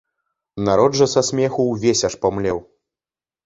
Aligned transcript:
Народ 0.69 0.97
жа 1.01 1.07
са 1.11 1.23
смеху 1.29 1.67
увесь 1.77 2.05
аж 2.13 2.19
памлеў. 2.27 2.67